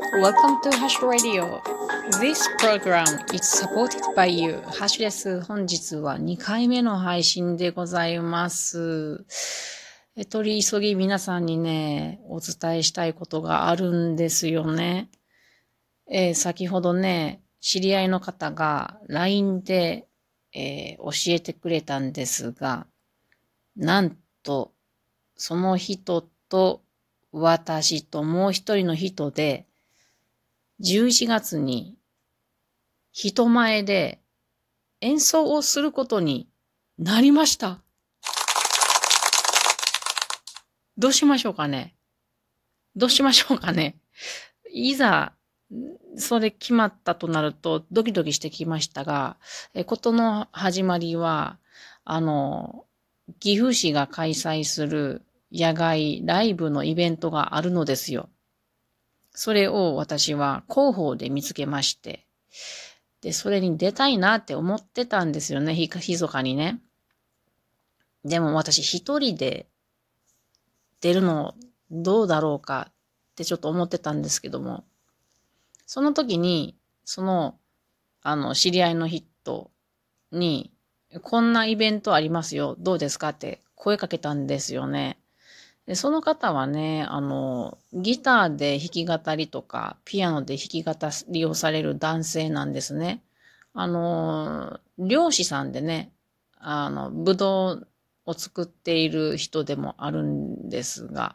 [0.00, 1.60] Welcome to Hash Radio.
[2.20, 4.62] This program is supported by you.
[4.62, 5.42] ハッシュです。
[5.42, 9.26] 本日は2回目の配信でございます。
[10.16, 15.10] え取り急ぎ皆さんにね、お伝えしたいことがあるんですよね。
[16.08, 20.08] えー、先ほどね、知り合いの方が LINE で、
[20.54, 22.86] えー、教えてくれたんですが、
[23.76, 24.72] なんと、
[25.36, 26.82] その人と
[27.32, 29.66] 私ともう一人の人で、
[30.82, 31.96] 11月に
[33.12, 34.20] 人前で
[35.00, 36.48] 演奏をすることに
[36.98, 37.80] なりました。
[40.96, 41.94] どうしましょうかね
[42.94, 43.96] どうしましょうかね
[44.70, 45.32] いざ、
[46.16, 49.36] それ決まったとなるとドキドキしてきましたが、
[49.74, 51.58] えことの始まりは、
[52.04, 52.84] あの、
[53.38, 55.22] 岐阜市が開催する
[55.52, 58.28] 野外ライブのイベントがあるのですよ。
[59.32, 62.26] それを私は広報で見つけまして、
[63.20, 66.80] で、それに出たいなって思ってたんですよね、ひ、ひそかにね。
[68.24, 69.66] でも私一人で
[71.00, 71.54] 出るの
[71.90, 72.92] どうだろうかっ
[73.34, 74.84] てちょっと思ってたんですけども、
[75.86, 77.58] その時に、その、
[78.22, 79.70] あの、知り合いの人
[80.30, 80.72] に、
[81.22, 85.19] こんなイベントありますよ、どうですかって声かけたんですよね。
[85.90, 90.92] でその方はね、あの、ギターで弾き語りとか、ピアノで弾き語
[91.30, 93.24] りをされる男性なんですね。
[93.74, 96.12] あの、漁師さんでね、
[96.60, 97.88] あの、ぶどう
[98.24, 101.34] を作っている人でもあるんですが。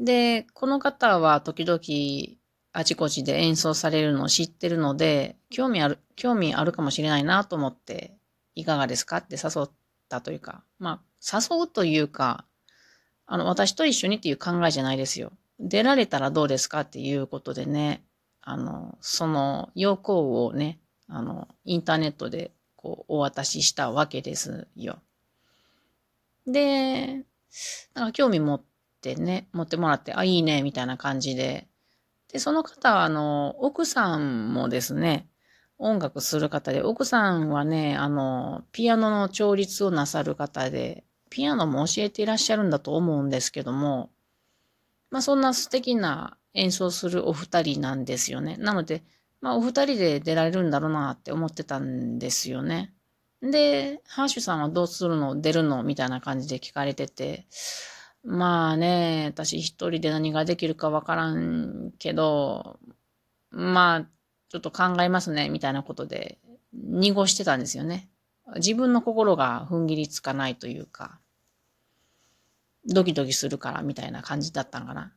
[0.00, 2.38] で、この方は時々
[2.72, 8.16] あちこちで演奏されるのを知ってるので、興味ある、興味あるかもしれないなと思って、
[8.54, 9.70] いかがですかって誘っ
[10.08, 12.44] たというか、まあ、誘うというか、
[13.26, 15.32] あの、私と一緒にっていう考えじゃないですよ。
[15.58, 18.04] 出られたらどうですかっていうことでね、
[18.42, 24.98] あの、その要項をね、あの、インターネットでこうお渡ししたわけですよ。
[26.46, 27.24] で、
[27.94, 28.62] なんか興味持っ
[29.00, 31.66] てね、持ってもらって、あ、いいね、みたいな感じで。
[32.30, 35.28] で、その方は、あの、奥さんもですね、
[35.78, 41.04] 音楽する方で、奥さんはね、あの、ピアノの調律をなさる方で、
[41.34, 44.10] ピアノも教えていらっしゃるんだと思うんですけども、
[45.10, 48.56] まあそんな素敵な演奏するお二人なんですよね。
[48.56, 49.02] なので、
[49.40, 52.92] まあお二人で出られるんだろうなって思ってたんですよね。
[53.42, 55.40] で、ハーシュさんはどうするの？
[55.40, 55.82] 出るの？
[55.82, 57.46] みたいな感じで聞かれてて、
[58.22, 62.78] まあね、私一人で何ができるかわからんけど、
[63.50, 64.00] まあ、
[64.50, 66.38] ちょっと考えますね、みたいなことで、
[66.72, 68.08] 濁してたんですよね。
[68.56, 71.18] 自分の心が踏ん切りつかないというか。
[72.86, 75.12] ドキドキするからみたいな感じだったんかな。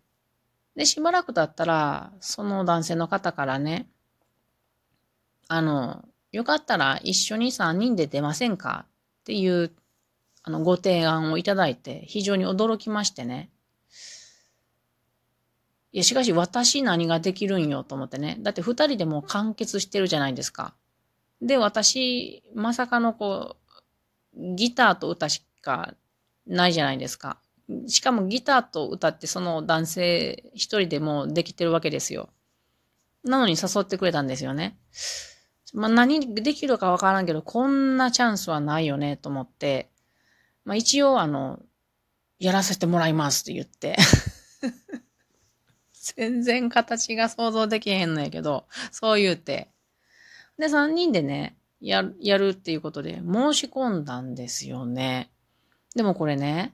[0.75, 3.89] で、しばらく経ったら、その男性の方からね、
[5.47, 8.85] あの、よかったら一緒に3人で出ませんか？
[9.21, 9.71] っていう、
[10.43, 13.49] あの、ご提案をいただいて、非常に驚きましてね。
[15.93, 18.37] いや、しかし私何ができるんよと思ってね。
[18.41, 20.75] だって二人でも完結してるじゃないですか。
[21.41, 23.57] で、私、まさかのこ
[24.35, 25.95] う、ギターと歌しか
[26.45, 27.39] ないじゃないですか。
[27.87, 32.29] しかもギターと歌ってその男性一人でもできてるわけですよ。
[33.23, 34.77] なのに誘ってくれたんですよね。
[35.73, 39.89] まあ何できるかわからんけど、こんなチャンスはないよねと思って、
[40.63, 41.59] まあ一応あの、
[42.39, 43.97] やらせてもらいますって言って
[46.15, 49.69] 全然形が想像できへんのやけど、そう言うて。
[50.57, 55.29] で、三人でね、や、やるっていうことで申し込んだんですよね。
[55.95, 56.73] でもこれね、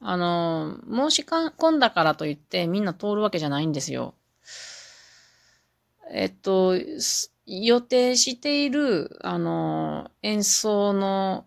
[0.00, 4.14] あの、申し込んだからといってみんな通るわけじゃないんですよ。
[6.12, 6.74] えっと、
[7.46, 11.46] 予定している、あの、演奏の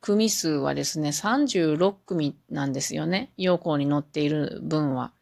[0.00, 3.32] 組数はですね、36組なんですよね。
[3.36, 5.12] 要項に載っている分は。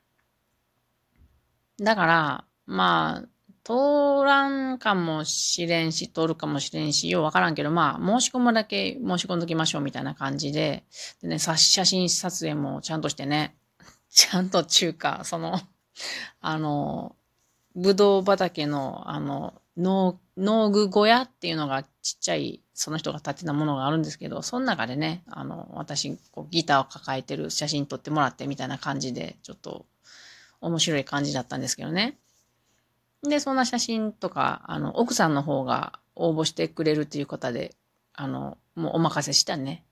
[1.79, 3.29] だから、まあ、
[3.70, 10.82] 通らんかもしれんし、通るかもしれんし、ようわからんけど、まあ、申し込むだけ申し込んどきましょうみたいな感じで、
[11.22, 13.55] でね、写真撮影もちゃんとしてね、
[14.11, 15.61] ちゃんと中華、その、
[16.40, 17.14] あの、
[17.76, 29.87] ぶどう畑の、あの、農、農具小屋っていうのがちっちゃい、その人が建てたものがあるんですけど、その中でね、あの、私、こうギターを抱えてる写真撮ってもらってみたいな感じで、ちょっと
[30.61, 32.19] 面白い感じだったんですけどね。
[33.22, 37.76] で、そんな写真とか、あの、奥さんの方が応募してくれるっていう方で、
[38.14, 39.84] あの、もうお任せしたね。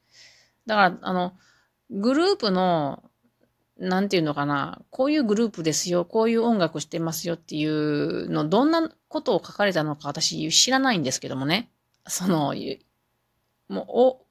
[0.66, 1.32] だから、あの、
[1.90, 3.02] グループの
[3.78, 11.70] なんていうのかな、こういうグループですよ、こういう音楽してますよっていうの、どんなことを書かれたのか私知らないんですけどもね。
[12.08, 12.54] その、
[13.68, 14.26] もう、お、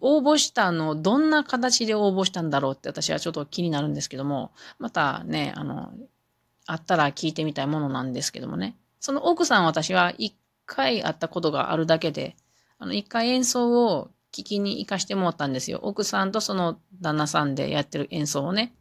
[0.00, 4.50] 応募したの、どんな形で応募したんだろうって私はちょっと気になるんですけども、
[4.80, 5.92] またね、あの、
[6.70, 8.76] あったら聞いてみたいものなんですけどもね。
[9.00, 10.36] その奥さん私は一
[10.66, 12.36] 回会ったことがあるだけで、
[12.78, 15.80] あの、一回演奏を聞きに行かしてもらったんですよ。
[15.82, 18.74] 奥さんとその旦那さんでやってる演奏をね。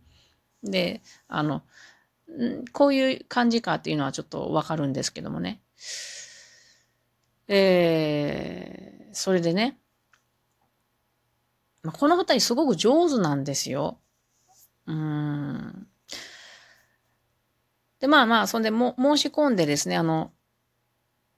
[0.63, 1.63] で、あの、
[2.73, 5.61] こういう感じかっていうのはちょっとわかるんですけどもね。
[7.47, 9.79] えー、それでね、
[11.93, 13.97] この二人すごく上手なんですよ。
[14.87, 15.87] うん。
[17.99, 20.31] で、まあまあ、そんでも申し込んでですね、あの、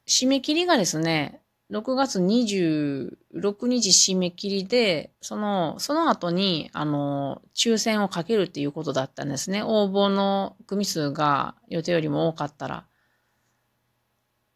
[0.08, 1.42] 締め切りがですね、
[1.72, 9.62] 6月26日締め切りで、その、その後に、あの、抽選をかけるっていうことだったんですね。
[9.64, 12.86] 応募の組数が予定よりも多かったら。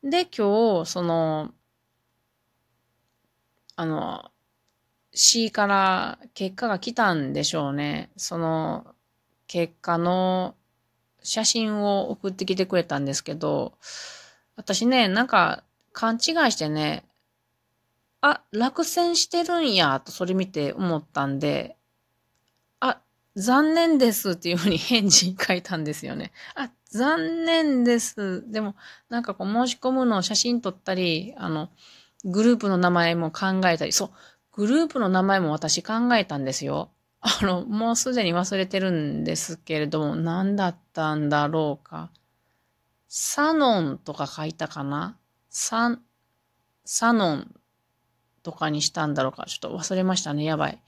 [0.03, 1.51] で、今日、その、
[3.75, 4.31] あの、
[5.13, 8.11] C から結果が来たんでしょうね。
[8.17, 8.87] その、
[9.47, 10.55] 結果の
[11.23, 13.73] 写真を送ってきてくれたんですけど、
[14.55, 17.05] 私ね、なんか、勘違いしてね、
[18.21, 21.75] あ、落選してるんや、とそれ見て思ったんで、
[22.79, 23.01] あ、
[23.35, 26.31] 残念ですっていうふうに返事書いたんですよね。
[26.55, 28.49] あ、残念です。
[28.49, 28.75] でも、
[29.09, 31.69] なんかこう申し込むのを写真撮ったり、あの、
[32.23, 34.11] グループの名前も考えたり、そう、
[34.53, 36.91] グループの名前も私考えたんですよ。
[37.25, 42.11] あの、もうすでに忘れてるんですけれども、何だったんだろうか。
[43.07, 45.17] サノンとか書いたかな？
[45.49, 45.97] サ、
[46.83, 47.55] サノン
[48.43, 49.45] とかにしたんだろうか。
[49.47, 50.43] ちょっと忘れましたね。
[50.43, 50.81] やばい。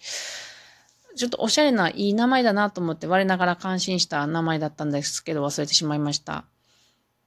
[1.16, 6.44] ちょっとおしゃれないい名前だなと思って我ながら感心した名前だったんですけど忘れてしまいました。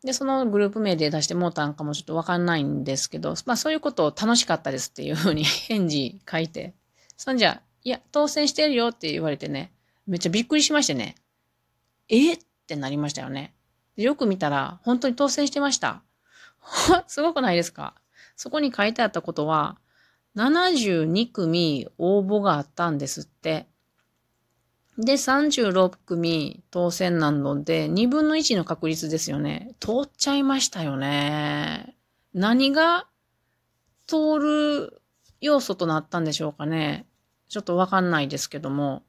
[0.04, 6.74] で、そのグループ名で出してもうたんかもちょっとわかんないんですけど、まあそういうことを楽しかったですっていうふうに 返事書いて、
[7.16, 9.72] そんじゃ、いや、当選してるよって言われてね、
[10.06, 11.14] めっちゃびっくりしましてね、
[12.10, 12.34] え？
[12.34, 13.54] ってなりましたよね。
[13.96, 16.02] よく見たら、本当に当選してました。
[17.08, 17.94] すごくないですか？
[18.36, 19.78] そこに書いてあったことは、
[20.36, 23.68] 72組応募があったんですって。
[24.98, 29.74] で、36組当選なので、2分の1の確率ですよね。
[29.80, 31.96] 通っちゃいましたよね。
[32.34, 33.06] 何が
[34.06, 35.02] 通る
[35.40, 37.06] 要素となったんでしょうかね。
[37.48, 39.02] ちょっとわかんないですけども。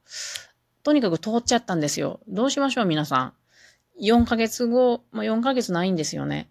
[0.83, 2.19] とにかく通っちゃったんですよ。
[2.27, 3.33] どうしましょう、皆さん。
[4.01, 6.49] 4ヶ月後、まあ、4ヶ月ないんですよね。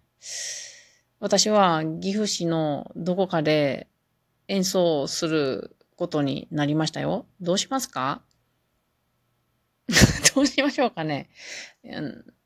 [1.19, 3.87] 私は岐阜市のどこかで
[4.47, 7.25] 演奏することになりましたよ。
[7.41, 8.21] どうしますか？
[10.35, 11.29] どうしましょうかね。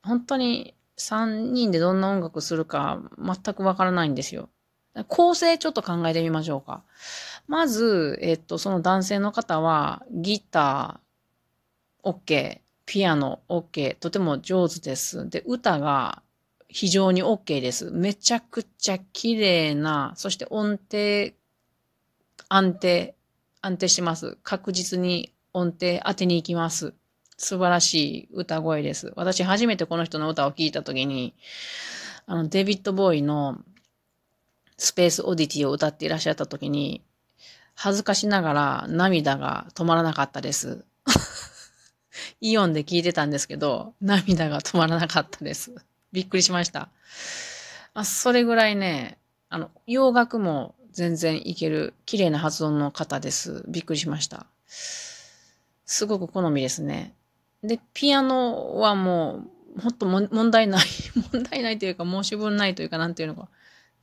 [0.02, 4.50] 本当に3人でどんな音楽するか全くわからないんですよ。
[5.08, 6.84] 構成ちょっと考えてみましょうか。
[7.48, 15.30] まず、えっと、その男性の方はギター OK、ピアノ OK、とても上手です。
[15.30, 16.22] で、歌が
[16.68, 17.92] 非常に OK です。
[17.92, 21.34] めちゃくちゃ綺麗な、そして音程、
[22.50, 23.16] 安定、
[23.62, 24.38] 安定してます。
[24.44, 26.94] 確実に音程当てに行きます。
[27.38, 29.14] 素晴らしい歌声です。
[29.16, 31.36] 私初めてこの人の歌を聴いたときに、
[32.26, 33.62] あの、デビッド・ボーイの
[34.78, 37.04] スペース・オディティを歌っていらっしゃったときに、
[37.84, 40.86] 恥ずかしながら涙が止まらなかったです。
[42.40, 45.76] イオンで聞いてたんですけど、涙が止まらなかったです。
[46.14, 46.88] びっくりしました。
[47.94, 49.18] あそれぐらいね、
[49.50, 53.66] あの、洋楽も全然いける、綺麗な発音の方です。
[53.68, 54.46] びっくりしました。
[55.86, 57.14] すごく好みですね。
[57.66, 59.44] で、ピアノはも
[59.78, 60.86] う、ほんと問題ない、
[61.34, 63.50] 問題ないというか申し分ないというかなんていうのか、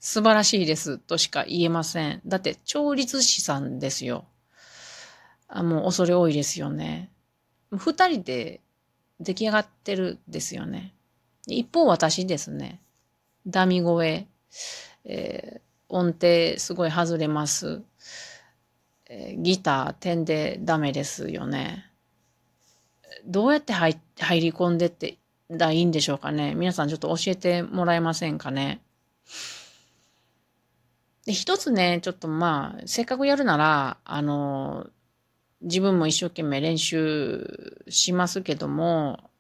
[0.00, 2.22] 素晴らしいですとしか言えません。
[2.26, 4.24] だって、調律師さんですよ。
[5.46, 7.10] あもう恐れ多いですよね。
[7.70, 8.60] 二人で
[9.20, 10.94] 出来上がってるですよね。
[11.46, 12.80] 一方私ですね。
[13.46, 14.26] ダミ声、
[15.04, 17.82] えー、音程すごい外れます。
[19.06, 21.90] えー、ギター点でダメですよね。
[23.26, 25.18] どうやって入入り込んでって
[25.50, 26.54] だいいんでしょうかね。
[26.54, 28.80] 皆さんちょっと教えてもらえませんかね。
[31.30, 34.88] で、一つね、ちょっとまあ、せっかくやるなら、あの、
[35.60, 39.30] 自分も一生懸命練習しますけども、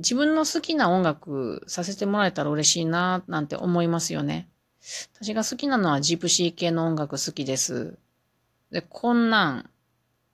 [0.00, 4.48] 自分の好きな音楽させてもらえたら嬉しいな、なんて思いますよね。
[5.20, 7.96] 私が好きなのはジプシー系の音楽好きです。
[8.72, 9.70] で、こんなん、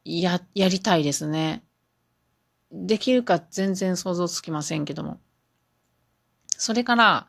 [0.06, 1.62] や、やりたいですね。
[2.72, 5.20] できるか全然想像つきませんけども。
[6.56, 7.28] それから、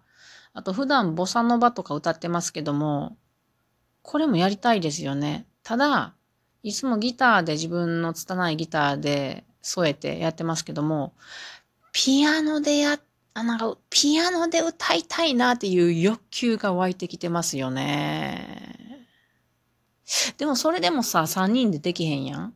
[0.54, 3.18] あと普段ボサノバとか歌ってますけども、
[4.02, 5.46] これもやりたいですよね。
[5.64, 6.14] ただ、
[6.64, 11.14] いつもギターで自分の拙いギターで添えてやってますけども、
[11.92, 13.00] ピアノでや、
[13.34, 19.08] あ、なんか、ピアノで歌いたいなっていう欲求が湧いてきてますよね。
[20.38, 22.54] でもそれでもさ、3人でできへんやん。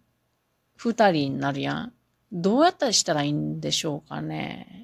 [0.80, 1.94] 2人になるやん。
[2.32, 4.83] どうやったらしたらいいんでしょうかね。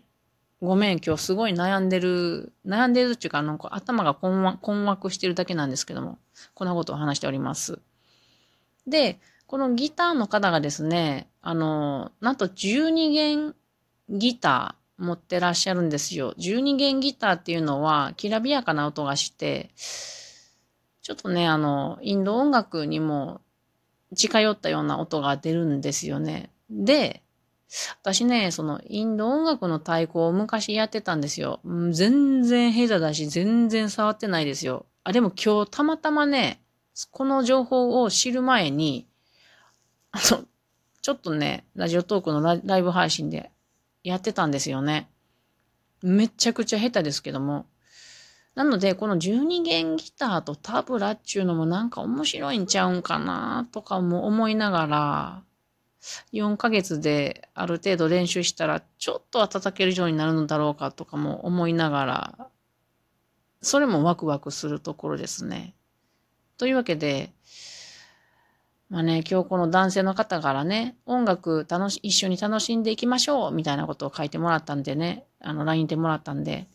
[0.62, 6.20] ごめん、今日すごい悩んでる、悩んでるっていうか、なんか頭が困惑困惑してるだけなんですけども、
[6.54, 7.80] こんなことを話しております。
[8.86, 13.56] で、このギターの方がですね、あの、なんと12弦
[14.10, 16.34] ギター持ってらっしゃるんですよ。
[16.38, 23.40] 12弦ギターっていうのは、きらびやかな音がして、ちょっとね、あの、インド音楽にも
[24.16, 26.52] 近寄ったような音が出るんですよね。
[26.70, 27.24] で、
[28.02, 31.60] 私ね、そのインド音楽の太鼓を昔やってたんですよ。
[31.92, 34.88] 全然下手だし、全然触ってないですよ。
[35.04, 36.62] あ、でも今日たまたまね、
[37.12, 39.08] この情報を知る前に、
[40.12, 40.44] あの、
[41.02, 43.52] ちょっとね、ラジオトークのライブ配信で
[44.04, 45.10] やってたんですよね。
[46.02, 47.68] めちゃくちゃ下手ですけども。
[48.56, 55.44] なので、この12弦ギターとタブラっていうのもなんか面白いんちゃうんかなとかも思いながら、
[56.34, 62.50] 4ヶ月である程度練習したら、ちょっとは叩けるようになるのだろうかとかも思いながら、
[63.62, 65.76] それもワクワクするところですね。
[66.58, 67.32] というわけで、
[68.90, 76.68] まあね、今日この男性の方からね、音楽楽し、一緒に楽しんでいきましょうみたいなことを書いてもらったんでね、あの、LINE でもらったんで、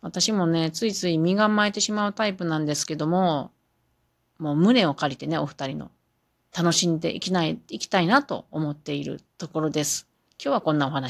[0.00, 3.52] 私もね、ついつい身構えてしまうタイプなんですけども、
[4.38, 5.90] もう胸を借りてね、お二人の。
[6.56, 10.08] 楽しんでいきない、いきたいなと思っているところです。
[10.42, 11.08] 今日はこんなお話。